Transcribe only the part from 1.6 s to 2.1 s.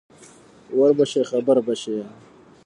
به شې.